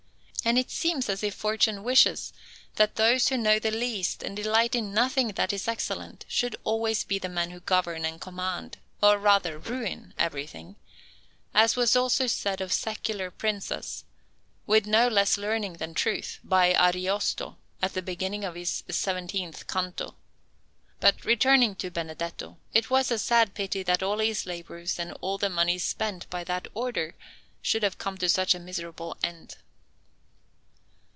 [0.43, 2.33] And it seems as if fortune wishes
[2.75, 7.03] that those who know the least and delight in nothing that is excellent, should always
[7.03, 10.77] be the men who govern and command, or rather, ruin, everything:
[11.53, 14.03] as was also said of secular Princes,
[14.65, 20.15] with no less learning than truth, by Ariosto, at the beginning of his seventeenth canto.
[20.99, 25.37] But returning to Benedetto: it was a sad pity that all his labours and all
[25.37, 27.13] the money spent by that Order
[27.61, 29.57] should have come to such a miserable end.